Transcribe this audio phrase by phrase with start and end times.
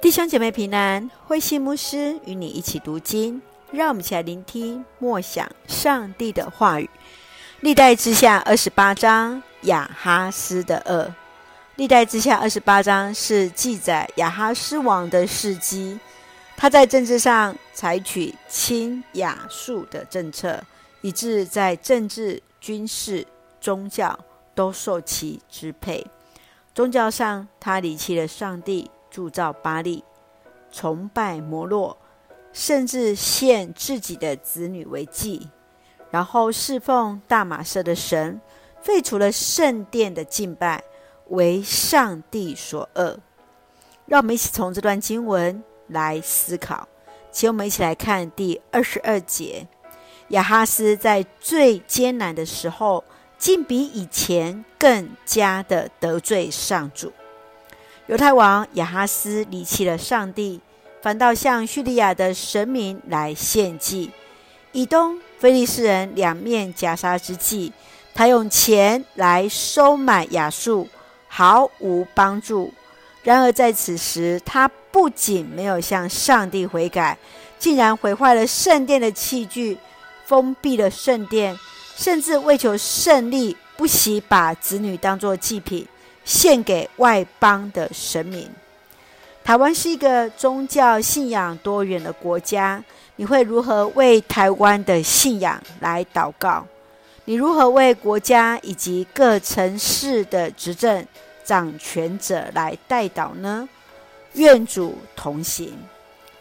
[0.00, 6.88] 弟兄姐妹平安，慧馨牧师与你一起读经，让我们一起来聆听默想上帝的话语。
[7.60, 11.14] 历代之下二十八章，亚哈斯的恶。
[11.76, 16.00] 历代之下二十八章是记载亚哈斯王的事迹，
[16.56, 20.64] 他在政治上采取亲亚述的政策，
[21.02, 23.26] 以致在政治、军事、
[23.60, 24.18] 宗教
[24.54, 26.06] 都受其支配。
[26.74, 28.90] 宗教上，他离弃了上帝。
[29.10, 30.04] 铸造巴力，
[30.70, 31.96] 崇拜摩洛，
[32.52, 35.48] 甚至献自己的子女为祭，
[36.10, 38.40] 然后侍奉大马色的神，
[38.80, 40.82] 废除了圣殿的敬拜，
[41.28, 43.18] 为上帝所恶。
[44.06, 46.88] 让我们一起从这段经文来思考。
[47.30, 49.68] 请我们一起来看第二十二节：
[50.30, 53.04] 亚哈斯在最艰难的时候，
[53.38, 57.12] 竟比以前更加的得罪上主。
[58.10, 60.60] 犹太王亚哈斯离弃了上帝，
[61.00, 64.10] 反倒向叙利亚的神明来献祭。
[64.72, 67.72] 以东、非利士人两面夹杀之际，
[68.12, 70.88] 他用钱来收买亚述，
[71.28, 72.74] 毫无帮助。
[73.22, 77.16] 然而在此时，他不仅没有向上帝悔改，
[77.60, 79.78] 竟然毁坏了圣殿的器具，
[80.26, 81.56] 封闭了圣殿，
[81.94, 85.86] 甚至为求胜利，不惜把子女当作祭品。
[86.24, 88.50] 献给外邦的神明。
[89.42, 92.82] 台湾是一个宗教信仰多元的国家，
[93.16, 96.66] 你会如何为台湾的信仰来祷告？
[97.24, 101.06] 你如何为国家以及各城市的执政
[101.44, 103.68] 掌权者来代祷呢？
[104.34, 105.72] 愿主同行，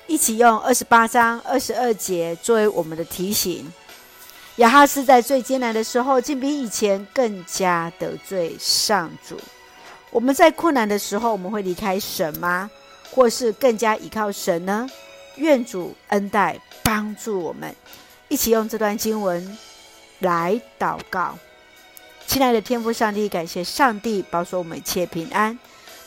[0.06, 3.72] 一起用二十八章二十二节作为我们的提醒。
[4.58, 9.40] 亚哈斯在最艰难的时候，竟比以前更加得罪上主。
[10.12, 12.70] 我们在困难的时候，我们会离开神吗？
[13.12, 14.88] 或是更加依靠神呢？
[15.36, 17.74] 愿主恩待帮助我们，
[18.28, 19.58] 一起用这段经文
[20.20, 21.38] 来祷告。
[22.28, 25.58] 亲爱的天父上帝，感谢上帝保守我们一切平安，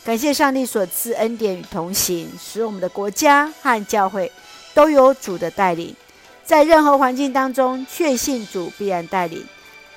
[0.05, 4.31] 感谢上帝所赐恩典与同行，使我们的国家和教会
[4.75, 5.97] 都有主的带领，
[6.45, 9.45] 在任何环境当中，确信主必然带领。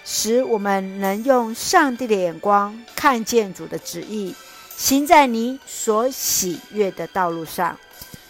[0.06, 4.36] 使我们能用上帝的眼光看见主的旨意，
[4.78, 7.76] 行在你所喜悦的道路上。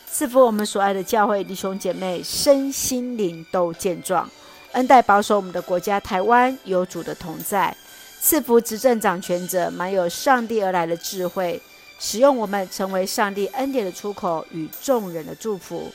[0.09, 4.29] 赐福我们所爱的教会弟兄姐妹身心灵都健壮，
[4.71, 7.75] 恩待保守我们的国家台湾有主的同在。
[8.21, 11.61] 赐福执政掌权者满有上帝而来的智慧，
[11.99, 15.91] 使用我们成为上帝恩典的出口与众人的祝福。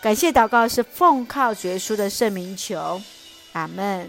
[0.00, 3.02] 感谢祷告是奉靠绝书的圣名求，
[3.54, 4.08] 阿门。